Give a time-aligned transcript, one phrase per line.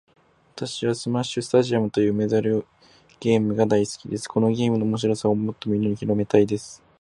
[0.55, 2.65] 私はスマッシュスタジアムというメダル
[3.19, 4.27] ゲームが大好きです。
[4.27, 6.81] このゲームの面白さをもっとみんなに広めたいです。